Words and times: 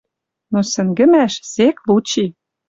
Но 0.51 0.59
сӹнгӹмӓш— 0.71 1.33
сек 1.51 1.77
лучи 1.87 2.25